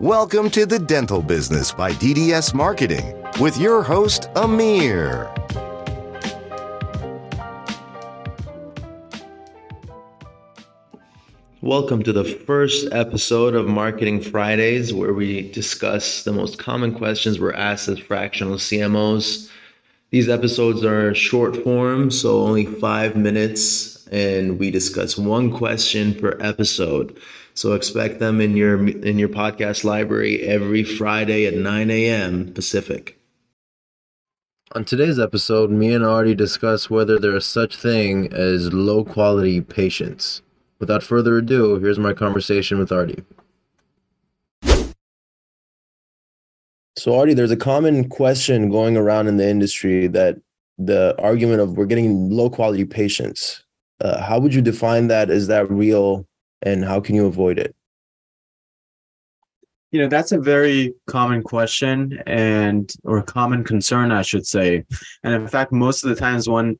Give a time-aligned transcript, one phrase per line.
[0.00, 5.28] Welcome to the Dental Business by DDS Marketing with your host, Amir.
[11.60, 17.40] Welcome to the first episode of Marketing Fridays, where we discuss the most common questions
[17.40, 19.50] we're asked as fractional CMOs.
[20.10, 26.36] These episodes are short form, so only five minutes, and we discuss one question per
[26.40, 27.18] episode.
[27.54, 32.52] So expect them in your in your podcast library every Friday at 9 a.m.
[32.52, 33.18] Pacific.
[34.72, 39.62] On today's episode, me and Artie discuss whether there is such thing as low quality
[39.62, 40.42] patients.
[40.78, 43.24] Without further ado, here's my conversation with Artie.
[46.96, 50.36] So, Artie, there's a common question going around in the industry that
[50.78, 53.64] the argument of we're getting low quality patients.
[54.00, 55.30] Uh, how would you define that?
[55.30, 56.26] Is that real?
[56.62, 57.74] And how can you avoid it?
[59.90, 64.84] You know, that's a very common question and or common concern, I should say.
[65.22, 66.78] And in fact, most of the times when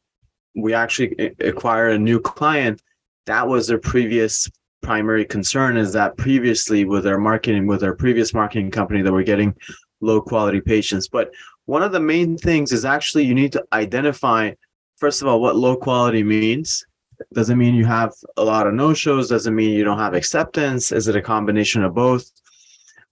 [0.54, 2.82] we actually acquire a new client,
[3.26, 4.48] that was their previous
[4.82, 9.22] primary concern is that previously with their marketing with their previous marketing company that we're
[9.22, 9.54] getting
[10.00, 11.32] low quality patients but
[11.66, 14.52] one of the main things is actually you need to identify
[14.96, 16.86] first of all what low quality means
[17.32, 20.92] doesn't mean you have a lot of no shows doesn't mean you don't have acceptance.
[20.92, 22.30] Is it a combination of both?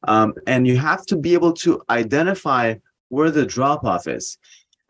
[0.04, 2.74] Um, and you have to be able to identify
[3.08, 4.38] where the drop off is.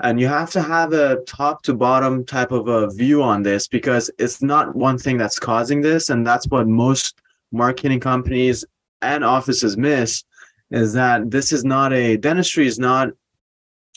[0.01, 3.67] And you have to have a top to bottom type of a view on this
[3.67, 6.11] because it's not one thing that's causing this.
[6.11, 7.19] And that's what most
[7.51, 8.65] marketing companies
[9.01, 10.25] and offices miss
[10.71, 13.09] is that this is not a dentistry is not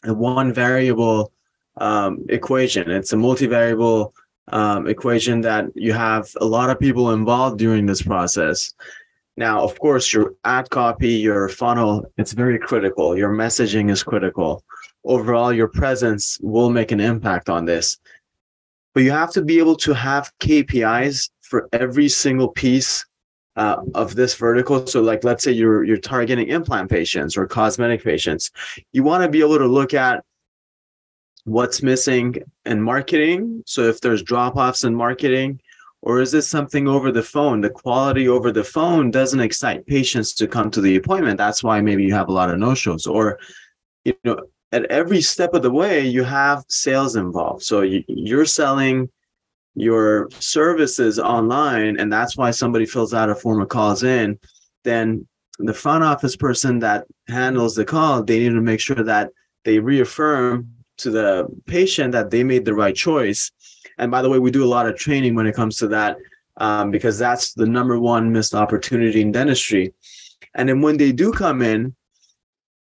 [0.05, 1.33] a one variable
[1.77, 2.89] um, equation.
[2.89, 4.13] It's a multivariable
[4.51, 8.73] um, equation that you have a lot of people involved during this process.
[9.37, 13.17] Now of course your ad copy your funnel it's very critical.
[13.17, 14.63] Your messaging is critical.
[15.05, 17.97] Overall your presence will make an impact on this.
[18.93, 23.05] But you have to be able to have kpis for every single piece
[23.55, 24.87] uh, of this vertical.
[24.87, 28.51] So like let's say you're you're targeting implant patients or cosmetic patients.
[28.93, 30.23] You want to be able to look at
[31.45, 32.35] what's missing
[32.65, 33.63] in marketing.
[33.65, 35.59] So if there's drop-offs in marketing
[36.01, 37.61] or is this something over the phone?
[37.61, 41.37] The quality over the phone doesn't excite patients to come to the appointment.
[41.37, 43.05] That's why maybe you have a lot of no-shows.
[43.05, 43.39] Or
[44.05, 44.39] you know
[44.71, 47.63] at every step of the way you have sales involved.
[47.63, 49.09] So you, you're selling
[49.75, 54.39] your services online and that's why somebody fills out a form or calls in.
[54.83, 55.27] Then
[55.57, 59.31] the front office person that handles the call they need to make sure that
[59.65, 63.51] they reaffirm to the patient that they made the right choice
[63.97, 66.17] and by the way we do a lot of training when it comes to that
[66.57, 69.93] um, because that's the number one missed opportunity in dentistry
[70.55, 71.95] and then when they do come in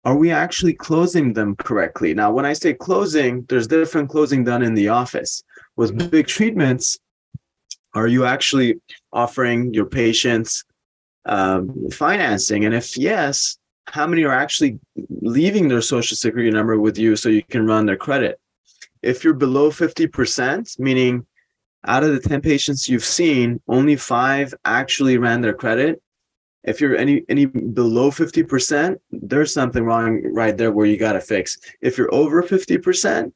[0.05, 2.15] are we actually closing them correctly?
[2.15, 5.43] Now, when I say closing, there's different closing done in the office.
[5.75, 6.97] With big treatments,
[7.93, 8.81] are you actually
[9.13, 10.63] offering your patients
[11.25, 12.65] um, financing?
[12.65, 13.58] And if yes,
[13.91, 14.79] how many are actually
[15.21, 18.39] leaving their social security number with you so you can run their credit?
[19.01, 21.25] If you're below 50%, meaning
[21.85, 26.01] out of the 10 patients you've seen, only five actually ran their credit,
[26.63, 31.21] if you're any any below 50% there's something wrong right there where you got to
[31.21, 31.57] fix.
[31.81, 33.31] If you're over 50%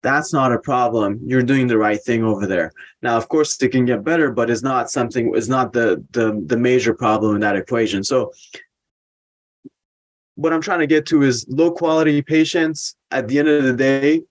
[0.00, 1.18] that's not a problem.
[1.24, 2.70] You're doing the right thing over there.
[3.02, 6.42] Now of course it can get better but it's not something it's not the the
[6.46, 8.04] the major problem in that equation.
[8.04, 8.32] So
[10.38, 12.94] what i'm trying to get to is low quality patients.
[13.10, 14.22] At the end of the day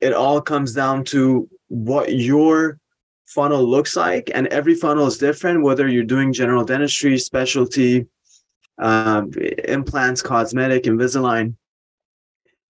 [0.00, 2.80] it all comes down to what your
[3.26, 8.06] funnel looks like and every funnel is different whether you're doing general dentistry specialty
[8.78, 9.30] um,
[9.64, 11.54] implants cosmetic invisalign.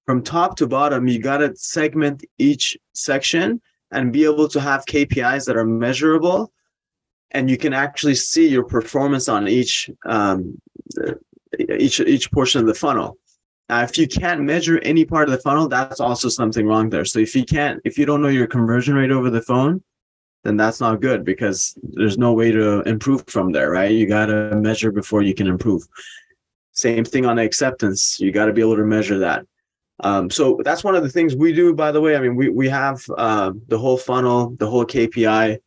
[0.04, 3.60] From top to bottom you got to segment each section
[3.92, 6.52] and be able to have kpis that are measurable
[7.30, 10.58] and you can actually see your performance on each um,
[11.58, 13.18] each each portion of the funnel
[13.68, 17.04] now, if you can't measure any part of the funnel, that's also something wrong there.
[17.04, 19.82] So if you can't, if you don't know your conversion rate over the phone,
[20.44, 23.90] then that's not good because there's no way to improve from there, right?
[23.90, 25.86] You got to measure before you can improve.
[26.72, 28.18] Same thing on acceptance.
[28.18, 29.44] You got to be able to measure that.
[30.00, 32.16] Um, so that's one of the things we do, by the way.
[32.16, 35.58] I mean, we, we have uh, the whole funnel, the whole KPI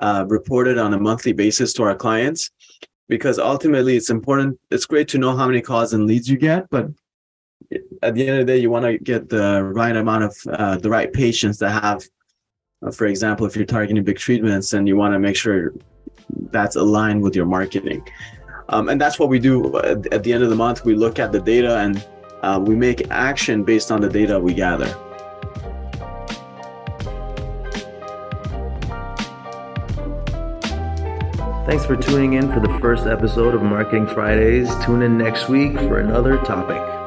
[0.00, 2.50] uh, reported on a monthly basis to our clients
[3.08, 4.58] because ultimately it's important.
[4.70, 6.88] It's great to know how many calls and leads you get, but
[8.02, 10.76] at the end of the day, you want to get the right amount of uh,
[10.78, 12.02] the right patients that have
[12.82, 15.74] uh, for example, if you're targeting big treatments and you want to make sure
[16.50, 18.06] that's aligned with your marketing.
[18.68, 20.84] Um, and that's what we do at, at the end of the month.
[20.84, 22.06] We look at the data and
[22.42, 24.94] uh, we make action based on the data we gather.
[31.68, 34.74] Thanks for tuning in for the first episode of Marketing Fridays.
[34.86, 36.97] Tune in next week for another topic.